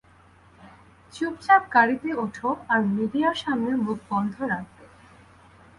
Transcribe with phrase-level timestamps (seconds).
[1.13, 4.83] চুপচাপ গাড়িতে ওঠো আর মিডিয়ার সামনে মুখ বন্ধ রাখবে।